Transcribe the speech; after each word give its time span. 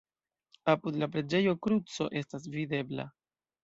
Apud 0.73 0.97
la 1.03 1.11
preĝejo 1.17 1.55
kruco 1.69 2.11
estas 2.25 2.53
videbla. 2.61 3.11